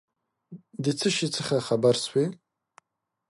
د 0.83 0.85
څه 0.99 1.07
شي 1.15 1.27
څخه 1.35 1.55
خبر 1.67 1.95
سوې؟ 2.05 2.25